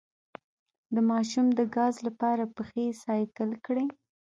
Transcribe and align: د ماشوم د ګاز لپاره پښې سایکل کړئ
د 0.93 0.97
ماشوم 1.09 1.47
د 1.57 1.59
ګاز 1.75 1.95
لپاره 2.07 2.43
پښې 2.55 2.85
سایکل 3.03 3.49
کړئ 3.65 3.87